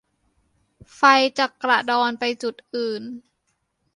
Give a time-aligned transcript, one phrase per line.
[0.95, 1.01] ไฟ
[1.37, 3.03] จะกระดอนไปจุดอื่น